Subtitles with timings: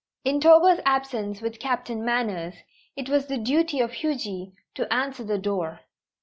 [0.25, 2.55] In Togo's absence with Captain Manners,
[2.95, 5.81] it was the duty of Huji to answer the door.